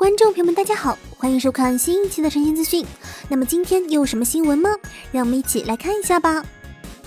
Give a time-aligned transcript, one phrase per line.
[0.00, 2.86] 观众朋友们，大家好，欢迎收看新一期的晨间资讯。
[3.28, 4.70] 那么今天又有什么新闻吗？
[5.12, 6.42] 让我们一起来看一下吧。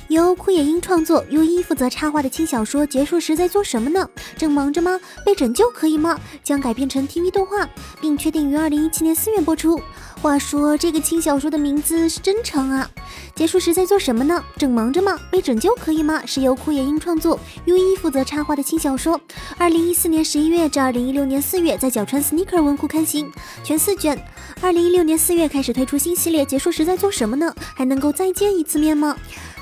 [0.09, 4.07] 由枯野樱创作、优一负责插画的轻小说《结束时在做什么呢？
[4.37, 4.99] 正忙着吗？
[5.25, 6.19] 被拯救可以吗？
[6.43, 7.67] 将改编成 TV 动画，
[7.99, 9.81] 并确定于二零一七年四月播出。
[10.23, 12.89] 话说这个轻小说的名字是真长啊！
[13.35, 14.41] 结束时在做什么呢？
[14.57, 15.19] 正忙着吗？
[15.29, 16.25] 被拯救可以吗？
[16.25, 19.19] 是由枯野英创作、优一负责插画的轻小说。
[19.57, 23.29] 二零一四年十一月至二零一六年四月在角川 Sneaker 文库刊行，
[23.65, 24.17] 全四卷。
[24.61, 26.45] 二零一六年四月开始推出新系列。
[26.45, 27.53] 结束时在做什么呢？
[27.75, 29.17] 还能够再见一次面吗？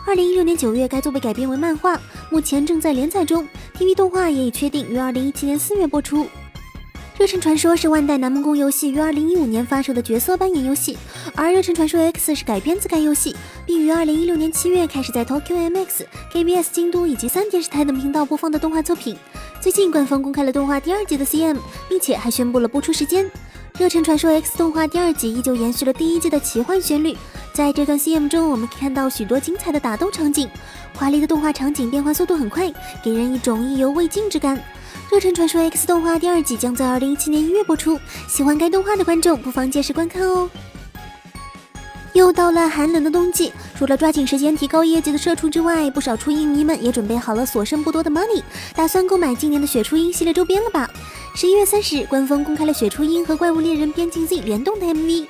[0.05, 3.47] 二零一六年九月该作被改编为漫画，目前正在连载中。
[3.75, 6.27] TV 动画也已确定于二零一七年四月播出。
[7.17, 10.97] 热忱传说是万代南梦宫游戏于二零一五年发售的角色扮演游戏，
[11.35, 19.15] 而热忱传说 X 是改编自该游戏，并于二零一六年七月开始在 Tokyo MX、KBS 京都以及三电视台等频道播放的动画作品。
[19.59, 23.29] 最近官方公开了动画第二季的 CM，并且还宣布了播出时间。
[23.77, 27.15] 热忱传说 X 动画第二季依旧延续了第一季的奇幻旋律，
[27.53, 30.49] 在这段 CM 中，我们可以看到许多精彩的打斗场景，
[30.95, 32.71] 华丽的动画场景变换速度很快，
[33.03, 34.61] 给人一种意犹未尽之感。
[35.11, 40.49] 热忱传说 X 动画第二季将在二零一七年一月播出，喜欢该动画的观众不妨届时观看哦。
[42.13, 48.41] 又到了寒冷的冬季，除了抓紧时间提高业绩的社畜之外，不少初音迷们也准备好了所剩不多的 money，
[48.73, 50.89] 打算购买今年的雪初音系列周边了吧？
[51.35, 55.27] 十一月三十日，官方公开了雪初音和怪物猎人边境 Z 联动的 MV。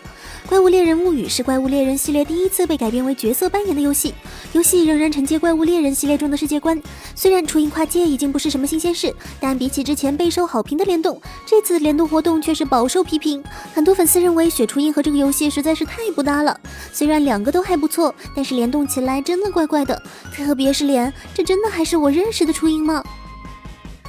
[0.52, 4.14] 怪物猎人物语是怪物猎人系列第一次被改编为角色扮演的游戏，
[4.52, 6.78] 游戏仍然承接怪物猎人系列中的世界观。
[7.16, 13.42] 虽然初音跨界已经不是什么新鲜事，但比起之前备受好评的联动，这次联动活动却是饱受批评。
[13.74, 16.60] 很多粉丝认为雪初音和这个游戏实在是太不搭了。
[16.92, 20.04] 虽然两个都还不错，但是联动起来真的怪怪的，
[20.36, 23.02] 特别是脸，这真的还是我认识的初音吗？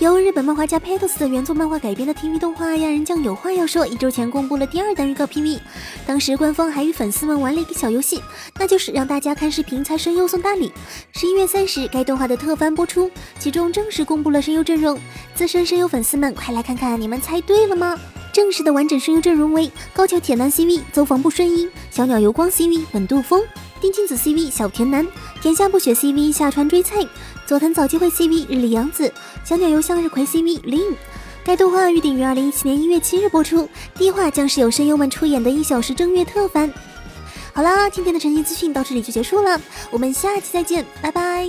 [0.02, 5.60] 由日本漫画家 Patos 的原作漫画改编的 TV 动画《亚人酱有话要说》一周前公布了第二弹预告 PV，
[6.04, 8.20] 当时官方还与粉丝们玩了一个小游戏，
[8.58, 10.72] 那就是让大家看视频猜声优送大礼。
[11.12, 14.98] 十一月三十，该动画的特番播出，其中正式公布了声优阵容。
[15.36, 17.96] 资深声优粉丝们，快来看看你们猜对了吗？
[18.32, 23.40] 正式的完整声优阵容为高桥铁男 CV、走访不顺音、小鸟油光 CV、本渡风、
[23.80, 25.06] 丁金子 CV、小田南、
[25.40, 27.06] 田下不雪 CV、下川追菜、
[27.52, 29.12] 佐藤早机会 CV、日里阳子。
[29.44, 30.94] 小鸟游向日葵 CV Lin，
[31.44, 33.68] 该动画预定于二零一七年一月七日播出。
[33.94, 36.72] 第一话将是由声优们出演的一小时正月特番。
[37.52, 41.46] 好啦，今天的晨间资讯到这里就结束了，我们下期再见，拜拜。